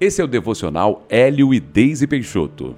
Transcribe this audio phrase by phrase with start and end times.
[0.00, 2.74] Esse é o devocional Hélio e Deise Peixoto.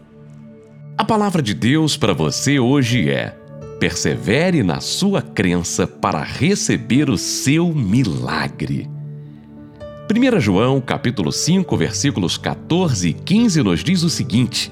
[0.99, 3.35] A palavra de Deus para você hoje é:
[3.81, 8.87] persevere na sua crença para receber o seu milagre.
[10.15, 14.71] 1 João, capítulo 5, versículos 14 e 15 nos diz o seguinte: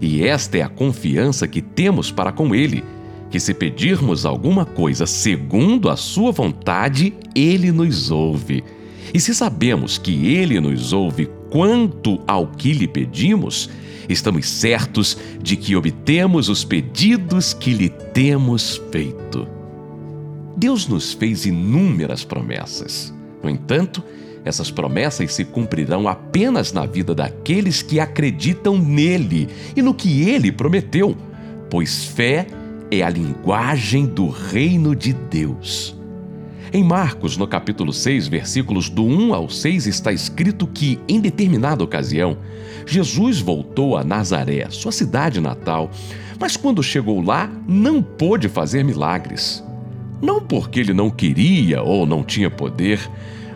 [0.00, 2.82] E esta é a confiança que temos para com ele,
[3.30, 8.64] que se pedirmos alguma coisa segundo a sua vontade, ele nos ouve.
[9.12, 13.70] E se sabemos que ele nos ouve quanto ao que lhe pedimos,
[14.08, 19.46] estamos certos de que obtemos os pedidos que lhe temos feito.
[20.56, 23.14] Deus nos fez inúmeras promessas.
[23.42, 24.02] No entanto,
[24.44, 30.50] essas promessas se cumprirão apenas na vida daqueles que acreditam nele e no que ele
[30.50, 31.16] prometeu,
[31.70, 32.46] pois fé
[32.90, 35.97] é a linguagem do reino de Deus.
[36.70, 41.82] Em Marcos, no capítulo 6, versículos do 1 ao 6, está escrito que, em determinada
[41.82, 42.36] ocasião,
[42.86, 45.90] Jesus voltou a Nazaré, sua cidade natal,
[46.38, 49.64] mas quando chegou lá, não pôde fazer milagres.
[50.20, 53.00] Não porque ele não queria ou não tinha poder,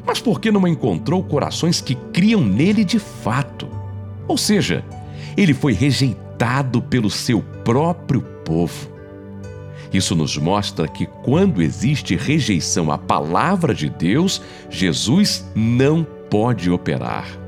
[0.06, 3.68] mas porque não encontrou corações que criam nele de fato.
[4.27, 4.83] Ou seja,
[5.36, 8.91] ele foi rejeitado pelo seu próprio povo.
[9.92, 14.40] Isso nos mostra que quando existe rejeição à palavra de Deus,
[14.70, 17.42] Jesus não pode operar.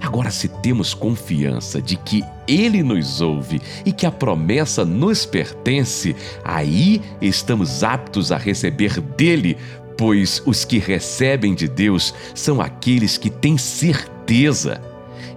[0.00, 6.16] Agora, se temos confiança de que Ele nos ouve e que a promessa nos pertence,
[6.42, 9.58] aí estamos aptos a receber dele,
[9.98, 14.80] pois os que recebem de Deus são aqueles que têm certeza.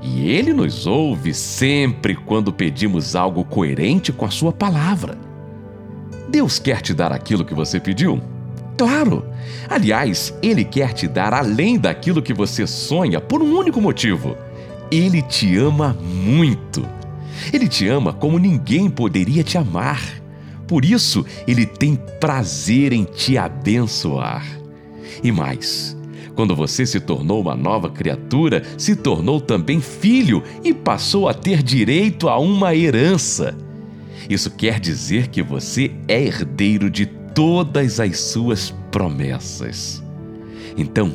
[0.02, 5.33] E Ele nos ouve sempre quando pedimos algo coerente com a Sua palavra.
[6.34, 8.20] Deus quer te dar aquilo que você pediu?
[8.76, 9.24] Claro!
[9.70, 14.36] Aliás, Ele quer te dar além daquilo que você sonha por um único motivo.
[14.90, 16.84] Ele te ama muito.
[17.54, 20.02] Ele te ama como ninguém poderia te amar.
[20.68, 24.44] Por isso, Ele tem prazer em te abençoar.
[25.24, 25.96] E mais,
[26.34, 31.62] quando você se tornou uma nova criatura, se tornou também filho e passou a ter
[31.62, 33.56] direito a uma herança.
[34.30, 40.04] Isso quer dizer que você é herdeiro de todas as suas promessas.
[40.78, 41.14] Então,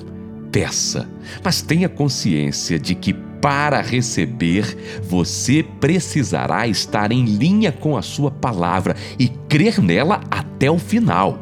[0.51, 1.09] peça,
[1.43, 8.31] mas tenha consciência de que para receber, você precisará estar em linha com a sua
[8.31, 11.39] palavra e crer nela até o final.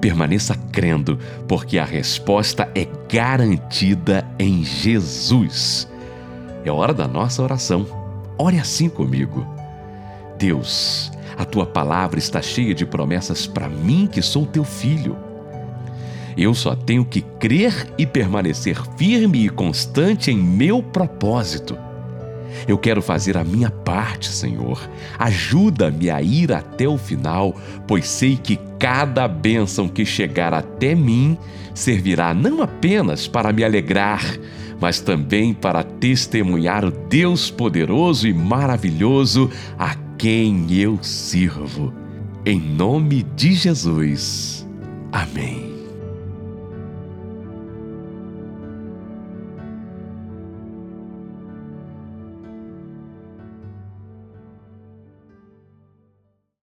[0.00, 1.18] Permaneça crendo,
[1.48, 5.88] porque a resposta é garantida em Jesus.
[6.64, 7.86] É hora da nossa oração.
[8.38, 9.57] Ore assim comigo.
[10.38, 15.16] Deus, a tua palavra está cheia de promessas para mim que sou teu filho.
[16.36, 21.76] Eu só tenho que crer e permanecer firme e constante em meu propósito.
[22.66, 24.80] Eu quero fazer a minha parte, Senhor.
[25.18, 27.54] Ajuda-me a ir até o final,
[27.86, 31.36] pois sei que cada bênção que chegar até mim
[31.74, 34.24] servirá não apenas para me alegrar,
[34.80, 41.94] mas também para testemunhar o Deus poderoso e maravilhoso a quem eu sirvo.
[42.44, 44.66] Em nome de Jesus.
[45.12, 45.67] Amém.